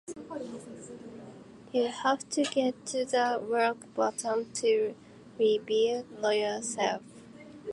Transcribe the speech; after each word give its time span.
You 1.71 1.89
have 1.89 2.27
to 2.31 2.41
get 2.43 2.87
to 2.87 3.05
the 3.05 3.39
rock 3.39 3.85
bottom 3.93 4.51
to 4.53 4.95
rebuild 5.37 6.07
yourself. 6.23 7.03